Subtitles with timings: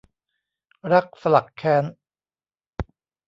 [0.93, 1.83] รักสลักแค้น